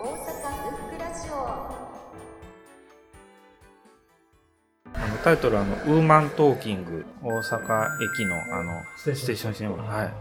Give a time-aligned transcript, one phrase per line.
[0.00, 1.34] 大阪ブックラジオ
[4.94, 9.82] あのタイトルはあの「ウーマントーキング」大阪駅のあのステーションシネマ。
[9.84, 10.12] はい。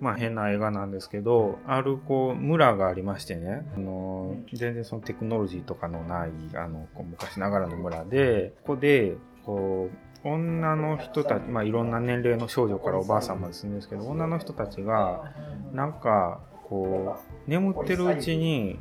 [0.00, 3.66] まあ変な映画なんですけどあるこう村がありましてね。
[3.76, 9.90] あの全然そのテクノロジーとかのないあのこう昔ながらの村でここでこ
[10.24, 15.32] う女の人たち、まあ、いろんな年齢の少女からおばあさんまで住んでるんですけど女の人たちが
[15.72, 18.78] なんかこう眠ってるうちに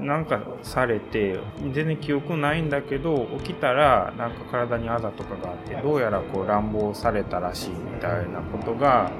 [0.00, 1.38] なんかされて
[1.72, 9.10] 全然記憶ないんだけど起きたらなんか体にあざとかがあってどうやらこう乱暴されたらしいみたいなことが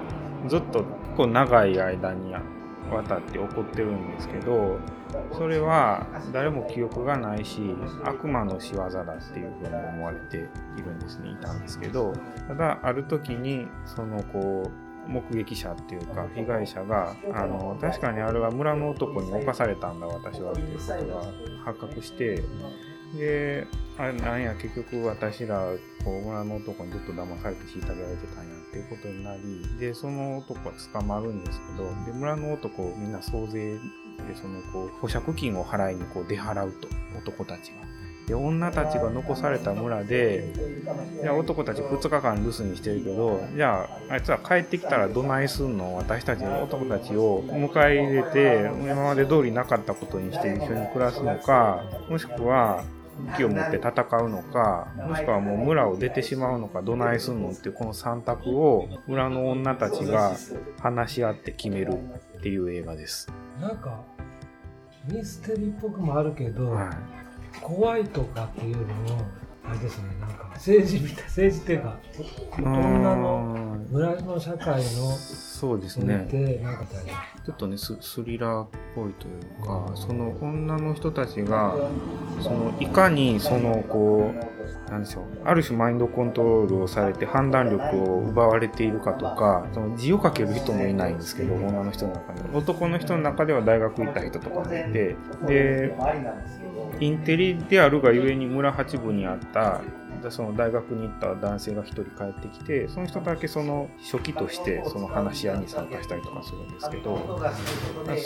[0.49, 0.85] ずっと
[1.17, 4.79] こう長い間にわたって起こってるんですけど
[5.33, 7.61] それは誰も記憶がないし
[8.05, 10.41] 悪魔の仕業だっていうふうに思われてい
[10.83, 12.13] るんですねいたんですけど。
[12.49, 21.23] ただある時にそのこう目撃者っていうか被害者があの確かにあれは村の男に侵されたんだ私はっていうことが
[21.65, 22.43] 発覚して
[23.17, 25.67] であれなんや結局私ら
[26.05, 38.04] こう村の男にずっと騙されて虐げられてたんやっていうことになりでその男は捕まるんですけどで村の男みんな総勢でそのこう保釈金を払いにこう出払うと男たちが。
[38.27, 40.51] で女たちが残された村で
[41.21, 45.95] じゃあ男たち2日間留守にしてるけどじゃああいつら帰ってきたらどないすんの？
[45.97, 52.85] 私たちの男たちを迎え入れて今まで通りなかったことにして一緒に暮らすのかもしくは
[53.19, 60.35] 武器を持って戦うのかもしくはもう村を出てしまうのかどないすんのっていうこの3択を村の女たちが
[60.81, 61.93] 話し合って決める
[62.39, 63.31] っていう映画です。
[63.61, 64.01] なんか
[65.07, 67.24] ミステリーっぽくもあるけど、はい
[67.61, 69.21] 怖いとかっていうよりも
[69.67, 71.99] あれですねなんか政治みたい政治っていうか
[72.59, 75.17] 女のうん村の社会の
[75.65, 76.29] そうです見ね。
[77.45, 81.75] ちょっとねススリラーっぽいというかその女の人たちが
[82.43, 84.31] そのいかにそのこ
[84.89, 92.41] うなんでしょうある種マインドコントロールをされて判断力を奪われているかとかその字を書ける人もいないんですけど女の人の中に。
[92.55, 95.17] 男の人の中では大学行った人とかもいて
[95.47, 95.95] で
[97.01, 99.81] インテリであるがゆえに村八部にあった
[100.31, 107.41] その大学に行った男性が一人帰ってきてその人だけその初期としてその話し合いに参加したりとかするんですけど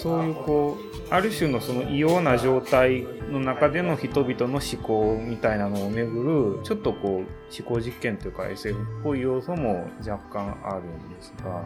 [0.03, 11.63] そういうこうある種のその異様な状態の中での人々の思考みたいなのをめぐるちょっとこう思考実験というか SF っぽい要素も若干あるんですが。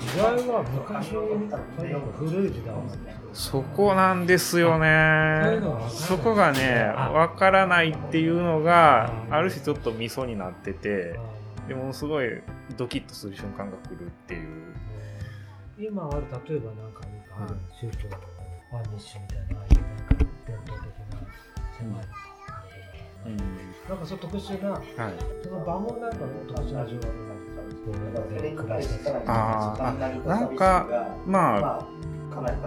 [0.00, 1.10] 時代は昔
[2.16, 2.74] 古い時代
[3.32, 5.60] そこなんですよね。
[5.88, 11.18] そこがねわからないっていうのがある種ちょっとミソになってて
[11.66, 12.28] でもすごい
[12.76, 14.74] ドキッとする瞬間が来るっていう。
[15.76, 17.00] 今ある例えばなんか
[17.36, 17.74] あるはい。
[17.80, 18.22] 宗教とか
[18.74, 19.74] ワンニッシュみたいななんか
[20.46, 21.22] 伝統的な
[21.78, 22.06] 狭い、
[23.26, 23.36] うん
[23.88, 24.82] なんかそう特殊なはい。
[25.42, 26.18] その場もなんか
[26.48, 29.94] 特殊な状況で暮らしてたあ
[30.26, 31.86] なんかまあ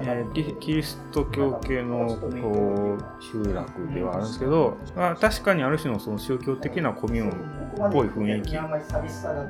[0.02, 2.08] えーキキリスト教系の
[2.42, 8.58] こう集落ではあるんですけど、まあ、確かにある種のその宗教的なコミューンっぽい雰囲気で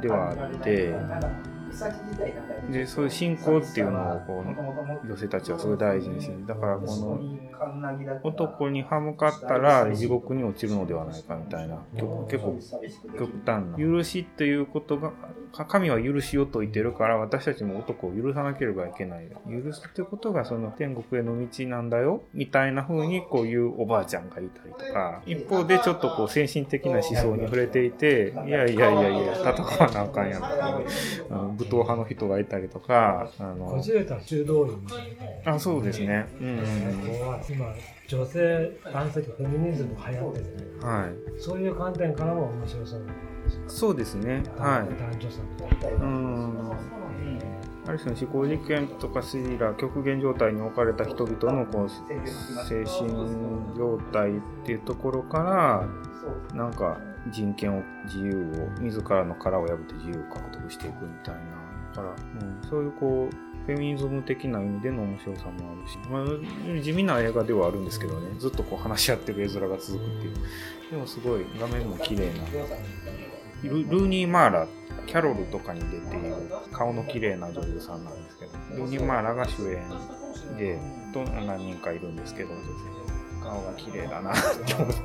[0.09, 0.95] はあって
[2.71, 4.43] でそういう信仰っていうのをこ
[5.03, 7.19] う女性たちはすごい大事にしてだからこの
[8.23, 11.77] 男に歯向かったら地獄に落ちるのではないかみたいな。
[12.29, 12.59] 結構
[13.17, 13.77] 極端な。
[13.77, 15.11] 許しっていうことが
[15.53, 19.27] か神は許しを説いてるから私たちも男を許さなければいけない。
[19.49, 25.21] 許すってことがその天国への道なんだよみたいな風にこういうおばあちゃんがいたりとか。
[25.25, 30.63] 一方でちょっとこう精神的な思想に触れていていやいやいやいや戦わなあかんやんっていう
[31.31, 33.77] あの武闘派の人がいたりとかあこの
[35.45, 36.27] あそうですね。
[36.39, 36.47] うん。
[36.47, 37.73] うん今
[38.07, 41.39] 女性男性とフェミニズム流行っててねうんはい。
[41.39, 43.13] そういう観点からも面白そうな
[43.67, 44.43] そうですね。
[44.57, 44.99] はい。
[44.99, 46.05] 男女差みたいな。
[46.05, 46.97] うん。
[47.87, 51.89] ある種の思考実験とかスリラー極限状態に置かれた人々のこう
[52.67, 55.87] 精神状態っていうところか
[56.51, 56.99] らなんか
[57.31, 61.41] 人権を自由を自らの殻を破って自由を獲得していくみたいな
[61.95, 70.35] だから、うん、そういうこうフェミニズム的な意味での面白さもあるし、まあ、地味な映画ではあるんですけどねずっとこう話し合ってる絵面が続くっていう。
[70.91, 72.45] でもすごい画面も綺麗な。
[73.63, 74.67] ルルーニー・マーラ
[75.05, 76.35] キャロルとかに出ている
[76.71, 79.83] 顔の綺麗な女優さんなんですけどルーニー・マーラが主演
[80.57, 80.79] で
[81.13, 82.51] と何人かいるんですけど
[83.43, 84.35] 顔が綺麗だなっ
[84.65, 85.01] て思って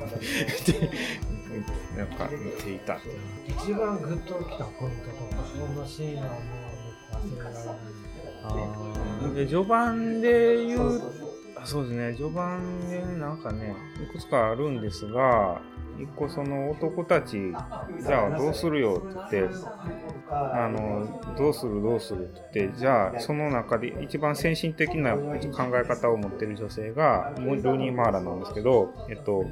[1.97, 3.19] なんか見ていたっていう。
[3.47, 8.12] 一番グッときたポイントとかそんなシーンはもう忘れられない。
[9.35, 11.01] で序盤で言う
[11.65, 12.13] そうですね。
[12.15, 13.73] 序盤でなんかね
[14.03, 15.61] いくつかあるんですが
[15.97, 17.53] 一個その男たち
[18.01, 19.55] じゃあどうするよって言って
[20.29, 25.21] あのどうするどうするって言ってじゃあその中で一番先進的な考
[25.75, 29.45] え方を持ってる女性がルーニー・マーラなんですけどえっと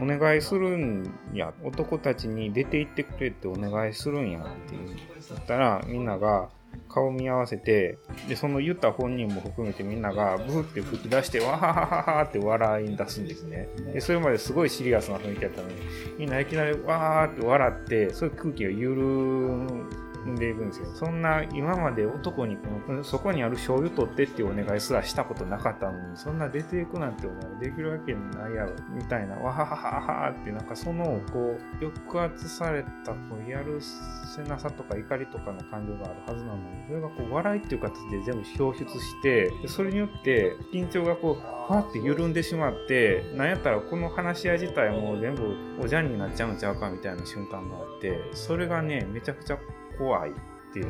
[0.00, 6.48] お願いするんや男たちに出て行ってくれってお願いするんやって言ったらみんなが
[6.88, 7.98] 顔見合わせて
[8.28, 13.68] でその言った本人も含めてみんながブーって吹き出してわははははって笑い出すんですね。
[13.92, 15.74] でそれまですごいシリアスな雰囲気だったのに
[16.18, 20.86] みんないきなりわーって笑ってそういう空気が緩んでいくんですよ。
[20.94, 41.34] そんな今まで男にこのそこにある醤油取ってっていうお願いすらしたことなかったのにそんな出ていくなんてお願いできるわけないやろみたいなわははははってなんかそのこう抑圧されたこうやるせなさとか怒りとかの感情があるはずなのにそれがこう笑いっていう形で全部表出してそれによって緊張がこう
[41.68, 49.58] ふわって緩んでしまってなんやったらこの話し合い自体も全部おじゃんになっちゃうんちゃうかみたいな瞬間があってそれがねめちゃくちゃ
[49.98, 50.34] 怖いっ
[50.72, 50.86] ていう。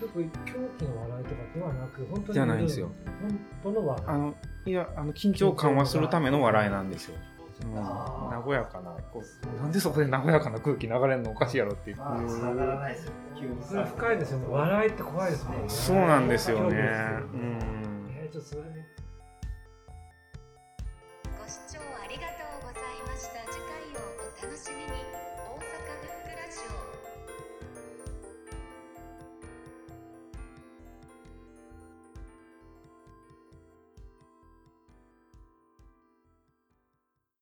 [0.00, 0.30] よく狂
[0.78, 2.90] 気の笑いとかではなく本当にじゃないんですよ。
[3.62, 4.08] 本当の笑い。
[4.08, 4.34] あの
[4.66, 7.16] いやあの緊張を緩和するための笑いなんですよ。
[7.64, 11.96] うん、和やかなこうなんでそこで和やかな空気流れるのおかしいやろっていう。
[11.96, 14.46] それ深いですよね。
[14.48, 15.64] 笑いって怖いですもんね。
[15.66, 16.64] そうなんですよね。
[16.66, 17.58] うん。
[18.10, 18.62] えーちょっとそれ